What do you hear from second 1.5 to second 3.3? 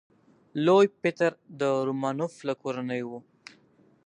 د رومانوف له کورنۍ و.